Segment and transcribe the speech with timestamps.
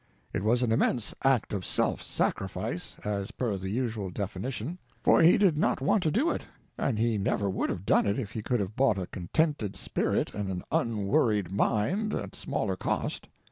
[0.33, 5.37] It was an immense act of self sacrifice (as per the usual definition), for he
[5.37, 6.43] did not want to do it,
[6.75, 10.33] and he never would have done it if he could have bought a contented spirit
[10.33, 13.27] and an unworried mind at smaller cost.